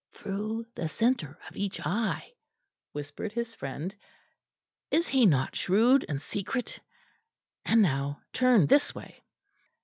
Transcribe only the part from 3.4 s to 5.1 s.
friend. "Is